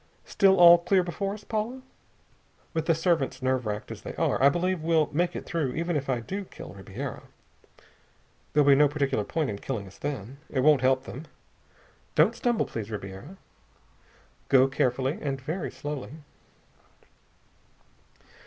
Still 0.25 0.57
all 0.59 0.79
clear 0.79 1.03
before 1.03 1.35
us, 1.35 1.43
Paula? 1.43 1.83
With 2.73 2.87
the 2.87 2.95
servants 2.95 3.43
nerve 3.43 3.67
racked 3.67 3.91
as 3.91 4.01
they 4.01 4.15
are, 4.15 4.41
I 4.41 4.49
believe 4.49 4.81
we'll 4.81 5.07
make 5.13 5.35
it 5.35 5.45
through, 5.45 5.75
even 5.75 5.95
if 5.95 6.09
I 6.09 6.21
do 6.21 6.43
kill 6.45 6.73
Ribiera. 6.73 7.21
There'll 8.51 8.65
be 8.67 8.73
no 8.73 8.87
particular 8.87 9.23
point 9.23 9.51
in 9.51 9.59
killing 9.59 9.85
us 9.85 9.99
then. 9.99 10.39
It 10.49 10.61
won't 10.61 10.81
help 10.81 11.03
them. 11.03 11.25
Don't 12.15 12.35
stumble, 12.35 12.65
please, 12.65 12.89
Ribiera.... 12.89 13.37
Go 14.49 14.67
carefully, 14.67 15.19
and 15.21 15.39
very 15.39 15.69
slowly...." 15.69 16.13